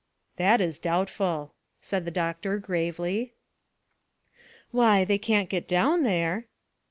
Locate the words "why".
4.71-5.05